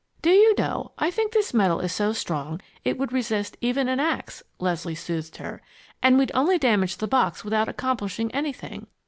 "Do 0.23 0.31
you 0.31 0.55
know, 0.57 0.93
I 0.97 1.11
think 1.11 1.31
this 1.31 1.53
metal 1.53 1.79
is 1.79 1.91
so 1.93 2.11
strong 2.11 2.59
it 2.83 2.97
would 2.97 3.13
resist 3.13 3.55
even 3.61 3.87
an 3.87 3.99
ax," 3.99 4.41
Leslie 4.57 4.95
soothed 4.95 5.37
her, 5.37 5.61
"and 6.01 6.17
we'd 6.17 6.31
only 6.33 6.57
damage 6.57 6.97
the 6.97 7.07
box 7.07 7.43
without 7.43 7.69
accomplishing 7.69 8.31
anything. 8.33 8.87